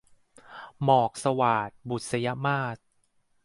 [0.83, 2.77] หมอกสวาท- บุษยมาส